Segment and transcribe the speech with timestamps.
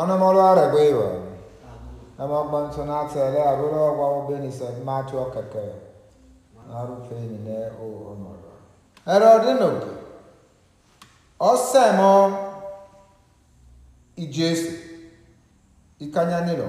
[0.00, 1.06] ọnụmọrụ aragba ịwa
[2.20, 2.98] ama ọgbọntụ na
[6.68, 8.50] na-arụfe nile ọnọdụ
[9.06, 9.92] herodinoke
[11.50, 12.10] ọsẹmọ
[14.22, 14.72] ijesu
[16.04, 16.68] ikanyanilo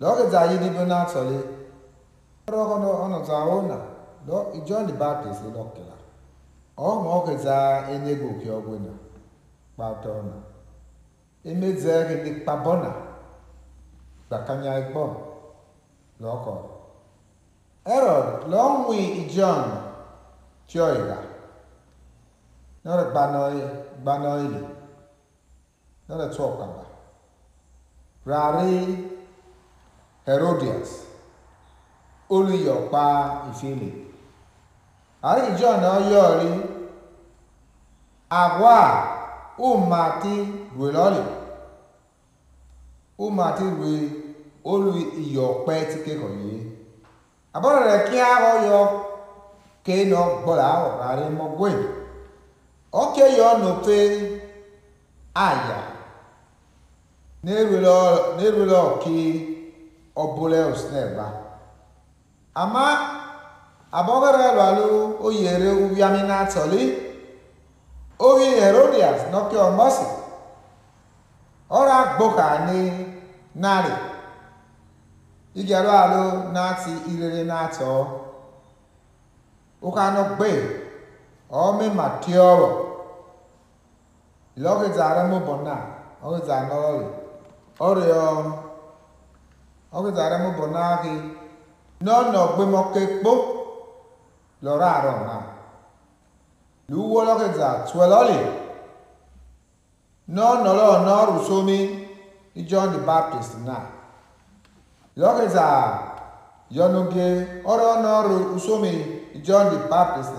[0.00, 0.40] lọkịta
[0.90, 1.38] na-atọle
[2.46, 3.76] ọrụ ọhụrụ ọnọdụ ahụ na
[4.66, 5.96] John the Baptist lọkịla
[6.86, 7.56] ọhụrụ ọkịta
[7.92, 8.92] enyegoke ọbụla
[9.74, 10.53] kpata ọnọdụ
[11.44, 12.92] emedzeghe nikpa bona
[14.30, 15.14] dakanya gbon
[16.20, 16.52] loko
[17.96, 19.64] erod longwi ijon
[20.66, 21.18] choiga
[22.84, 23.60] nore gbanoi
[24.22, 24.62] nọrị li
[26.08, 26.84] nore chokaba
[28.30, 28.78] rari
[30.26, 30.90] herodias
[32.36, 33.04] olùyọ̀pá
[33.50, 33.90] ìfilè
[35.28, 35.92] àrí ìjọ náà
[38.42, 39.13] agwa a.
[39.58, 41.22] umati rue lɔri
[43.26, 43.94] umati rue
[44.70, 44.90] olu
[45.22, 46.52] iyɔkpɛ ti kekɔ ye
[47.56, 48.80] abɔlɔ rɛ kia ɔyɔ
[49.86, 51.74] kenɔ gbɔla ɔkari mɔgoe
[53.00, 53.98] ɔke yɔ nope
[55.44, 55.78] aya
[57.44, 57.98] nerue lɔ
[58.38, 59.16] nerue lɔ ke
[60.22, 61.26] ɔbolɛ osinɛba
[62.54, 62.82] ama
[63.98, 67.13] abɔlɔ rɛ lɔ alo oyere uviami na tɔli.
[68.18, 70.06] ohi herodias nọkiọmọsi
[71.78, 72.80] ọra gboka ni
[73.62, 73.94] narị
[75.60, 76.22] ịgarụ alụ
[76.54, 77.90] na-atị irere na-atọ
[79.86, 80.50] ụka anụ gbe
[81.64, 82.70] ọmị ma tie ọrọ
[84.62, 85.74] lọkịta aramụbọ na
[86.26, 87.08] ọkịta n'ọrịa
[87.88, 88.16] ọrịa
[89.96, 91.14] ọkịta aramụbọ na ahị
[92.04, 93.32] n'ọnọgbemọkekpo
[94.64, 95.36] lọrọ arọ na
[96.88, 98.40] lu wolo ke za sweloli
[100.28, 100.88] no no lo
[103.04, 103.76] baptisti Baptist na
[105.16, 105.66] lo ke za
[106.70, 108.94] yonuge oro no rusomi
[109.90, 110.32] Baptist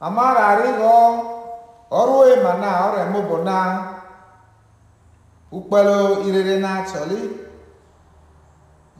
[0.00, 0.46] amara
[1.90, 3.56] ọrụ e ma na ọrụ emụbụ na
[5.56, 5.96] ụkpụrụ
[6.26, 6.72] irere na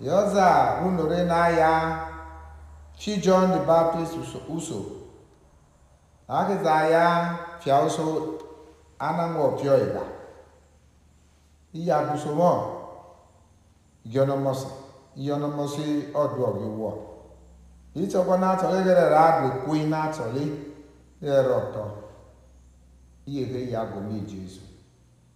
[0.00, 2.08] Yoza unore n'agha ya
[2.98, 4.16] chi John the Baptist
[4.48, 4.82] uso
[6.26, 8.04] akiza ya fia ụsọ
[8.98, 10.02] anaghị ọpịọ ịgba.
[11.74, 12.50] E iya akwụsomọ
[14.06, 14.66] iyanọmọsị
[15.20, 15.84] iyanọmọsị
[16.20, 18.34] ọdụ ọgwụgwọ
[19.88, 20.06] na
[21.60, 21.92] ọtọ
[23.26, 24.16] ihe ya bụ mi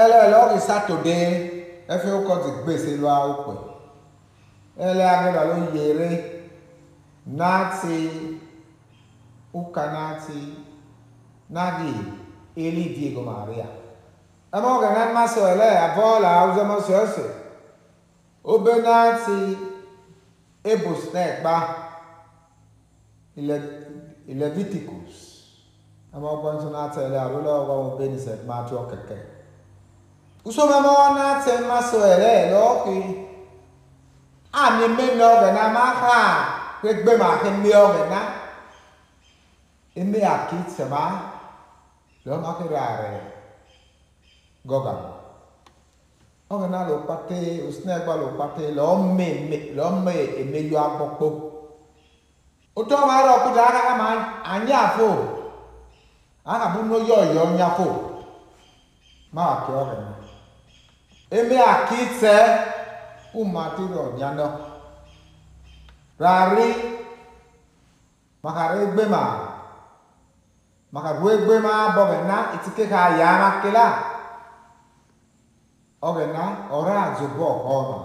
[0.03, 0.31] ɛlɛ eh.
[0.33, 1.17] lɔri satode
[1.93, 3.55] ɛfɛ wokɔ ti gbèsè lɔ awo pɛ
[4.89, 6.11] ɛlɛ agbɛdɔ lɛ yere
[7.27, 8.41] nati
[9.53, 10.57] uka nati
[11.51, 11.93] nagi
[12.57, 13.67] eli diego maria
[14.53, 17.33] ɛmɛ e wo gana ma sɔ ɛlɛ abɔ la awuzɛ ma sɔ ɛsɛ
[18.45, 19.59] obe nati
[20.65, 21.87] ebos n'ɛgba.
[23.47, 25.15] Leviticus
[26.13, 29.17] ama wɔbɔ na atɛn dɛ abolo a wɔbɔ bɛ ni sɛ maa tɛ ɔkɛkɛ
[30.45, 32.95] usoma ma wɔn na atɛn ma sɔ yɛ lɛ lɛ ɔkè
[34.53, 38.21] a mi mi lɛ ɔbɛ na ma ha gbɛgbɛ ma ke mi ɔbɛ na
[39.97, 41.03] emi aki tɛma
[42.25, 43.11] lɛ ɔma ke ra rɛ
[44.67, 44.93] gɔga
[46.51, 47.39] ɔbɛ na lɛ ɔkpate
[47.69, 49.29] osinɛ gba lɛ ɔkpate lɛ ɔmɛ
[49.77, 51.48] lɛ ɔmɛ emeyɔ agbɔkpɔ
[52.79, 54.07] utɔ ma arɔ kuta aka ama
[54.51, 55.09] anyi afo
[56.53, 57.87] aka bu no yɔ yɔ nyafo
[59.35, 59.75] ma akɛ
[61.37, 62.35] eme aki sɛ
[63.35, 63.83] uma ti
[66.23, 66.69] rari
[68.43, 69.23] maka egbe ma
[70.95, 73.87] makari egbe ma bɔbɛ na etike ka ya ma kela
[76.07, 76.43] ɔbɛ na
[76.77, 77.99] ɔra azobɔ ɔma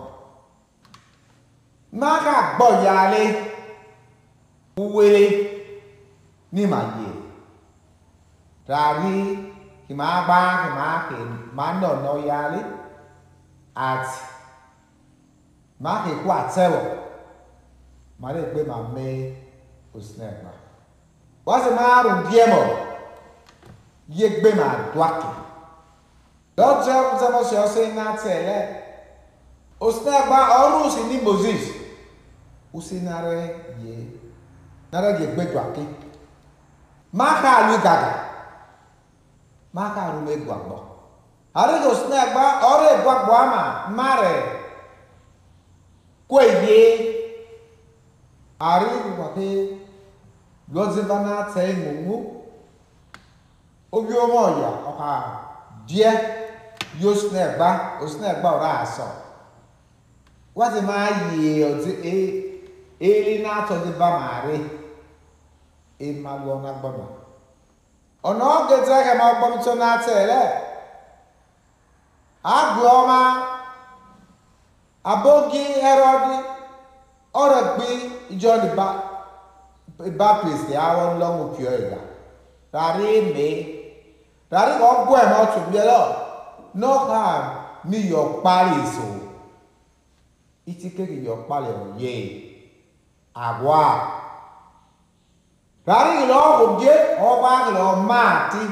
[1.99, 2.35] ma ka
[4.81, 5.09] uwe
[6.53, 7.09] n'ịmanye
[8.67, 9.13] rari
[9.85, 11.17] kìmàgbà kìmàkì
[11.57, 12.55] mànọ̀nà at
[13.87, 14.21] àti
[15.83, 16.85] màkìkú àtẹ̀wọ̀
[18.21, 19.05] màdégbé màmé
[19.95, 20.51] òsínẹ̀gbà
[21.45, 22.65] wọ́n sì máa rùn ye mọ̀
[24.17, 25.29] yégbé màdúàkì
[26.57, 28.61] lọ́jọ́ ọ̀sẹ̀mọ̀sẹ̀ ọ̀sẹ̀ iná tẹ̀lẹ̀
[29.85, 31.63] òsínẹ̀gbà ọ̀rùn sí ní moses
[32.77, 33.45] òsínàrẹ̀
[33.83, 33.95] ye
[34.93, 35.63] nara je gbe gba
[37.13, 38.13] maka ma ka lu gaga
[39.75, 40.77] ma ka ru me gba gbo
[41.59, 44.33] are go sna gba ore ama mare
[46.29, 46.77] kweye
[48.71, 49.47] are gba ke
[50.73, 52.17] lo zi bana te ngungu
[53.91, 55.13] obi ya oka
[55.87, 56.11] die
[57.01, 59.07] yo sna gba o sna gba ora aso
[60.55, 60.97] wa ti ma
[61.39, 62.13] ye o ti e,
[63.01, 64.82] e na to di ba mare
[65.99, 67.05] imalụ ọnagbaba
[68.29, 69.87] ọna ọ ga-etere ma ọgbọmtọ na
[72.59, 73.19] agụ ọma
[75.11, 76.35] abụghị herọdị
[77.41, 77.87] ọrọgbi
[78.33, 78.67] ijọni
[80.19, 81.99] baptist awọ nlọnwụ pịọ ịga
[82.73, 83.45] rari ime
[84.51, 85.99] rari ọgwụ ẹ̀họ́ ọtụmbiẹlọ
[86.79, 87.21] n'ọha
[87.89, 89.05] mi yọ kpali so
[90.71, 92.13] itikeke yọ kpali ọ yie
[93.45, 93.81] agwa
[95.87, 98.63] Gari lo gudje oba lo mati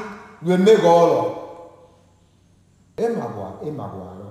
[0.42, 1.22] gweme golo.
[2.96, 4.28] Emagwa emagwa lo.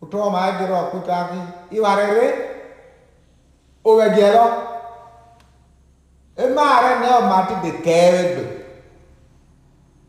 [0.00, 1.40] Uto ma giro kutaki
[1.76, 2.26] iwarere
[3.88, 4.46] owegelo.
[6.44, 8.44] Emare ne o mati de kebe.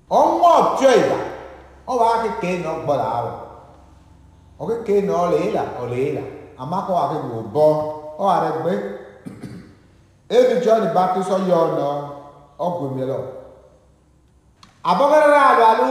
[0.10, 1.18] Ongo tjoiba.
[1.88, 3.36] Oba ke ke no bolaro.
[4.62, 6.22] Oke ke no leila o leila.
[6.58, 7.68] Amako ake gubo.
[8.22, 8.74] O are gbe.
[10.34, 11.86] ebi John Baptist ọyọ ọ̀nà
[12.66, 13.18] ọgùnmìlọ
[14.90, 15.88] abọ́gẹ́rẹ́rẹ́ àbálú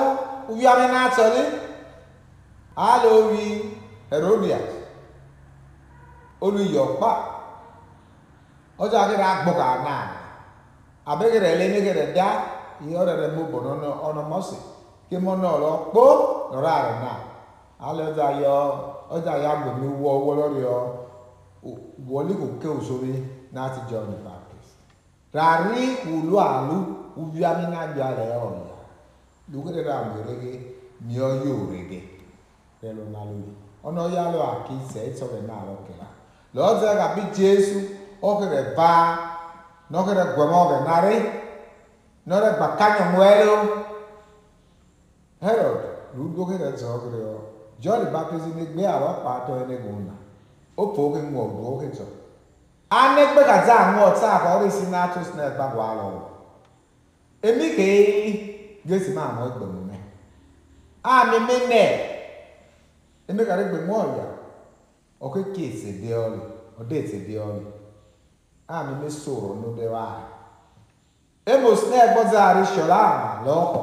[0.51, 1.43] uviami n'atọ́lé
[2.93, 3.45] alórí
[4.11, 4.69] Herodias
[6.45, 7.11] olùyọ̀pá
[8.83, 10.03] ọjọ́ akẹ́rẹ́ agbọ́gà náà
[11.11, 12.27] abẹ́gẹ́rẹ́ ẹlẹ́nẹ́gẹ́rẹ́ dá
[12.87, 14.59] ìyọ́rẹ́ rẹ̀ náà lọ
[15.09, 16.01] kemụ lọ́rọ̀ ọkpọ
[16.53, 16.73] náà
[17.87, 18.55] arụ na ayọ́
[19.15, 19.33] ọjọ́
[22.19, 23.23] ayọ
[23.55, 24.73] nati John the Baptist
[25.33, 26.77] rari ulu alu
[27.17, 28.75] ubia mi na bia le oya
[29.53, 30.53] lugere ra mberege
[31.07, 32.01] ni oyo orege
[32.83, 33.45] pẹ̀lú na lu
[33.85, 36.07] ona oya lo akise itso be na lo kera
[36.55, 37.79] lo ze ga bi Jésù
[38.21, 38.93] o kere ba
[39.91, 41.17] no kere gbomo be nare
[42.29, 43.57] no re gba kanyo muero
[45.45, 45.81] Herod
[46.17, 47.37] lugo kere zo kere o
[47.81, 50.15] John the Baptist ni gbe awa pa ene gona
[50.77, 51.89] o po ke go ke
[53.01, 56.07] anegbe gadza aŋɔ ɔtsa akɔ ɔre si na ato sinɛ gba wa lɔ
[57.49, 59.97] emi kee gesi ma aŋɔ gbemu mɛ
[61.15, 61.83] ami mi nɛ
[63.29, 64.27] emi ka de gbemu ɔya
[65.25, 66.41] ɔke ke ese de ɔli
[66.81, 67.65] ɔde ese de ɔli
[68.69, 70.05] ami mi soro nu de wa
[71.47, 73.83] emo sinɛ gbɔdza ari sɔla ama lɛ ɔkɔ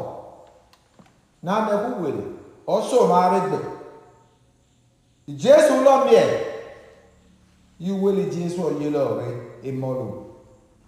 [1.43, 2.23] na ameku wele
[2.67, 3.59] ɔsoro ma ari gbɛ
[5.31, 6.23] Jésù lɔ miɛ.
[6.47, 6.50] E
[7.83, 9.27] yiwele jesu oyele ore
[9.69, 10.07] emɔ lo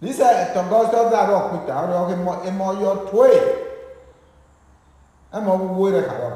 [0.01, 3.37] lisa tɔgɔsɔ da rɔ kuta ɔrɔ emɔ emɔ yɔ toe
[5.37, 6.31] emɔ wuwo ɖe xa rɔ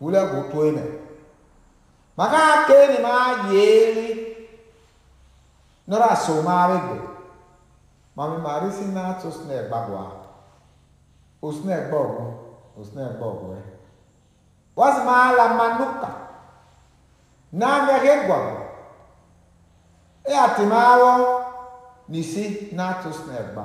[0.00, 0.82] wule go toe me
[2.16, 4.36] maka ke ne ma yeeli
[5.88, 7.00] nɔrɔ aso ma be gbe
[8.16, 10.10] mami ma ɖe si na tso sne gbagba
[11.42, 12.26] o sne gbɔ gbɔ
[12.78, 13.58] o sne gbɔ
[14.76, 16.10] wasi ma la ma nuka
[17.52, 18.65] na ŋa he gbɔgbɔ
[20.46, 21.16] atimaro
[22.08, 23.64] nisi natus negba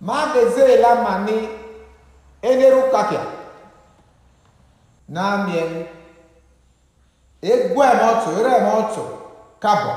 [0.00, 1.38] magezela mani
[2.42, 3.20] enerukakia
[5.08, 5.86] namien
[7.44, 9.04] egwemotu iremotu
[9.64, 9.94] kabo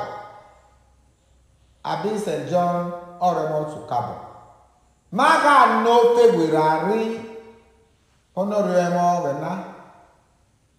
[1.84, 2.80] abi st john
[3.28, 4.16] oremotu kabo
[5.20, 7.02] maga n'otegwere ari
[8.36, 9.52] honoremo wena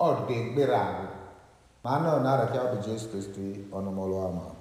[0.09, 1.07] odegbere ari
[1.83, 3.47] ma anọ na-arakịa bụ jesu kristi
[3.77, 4.58] ọnụmọlụ ama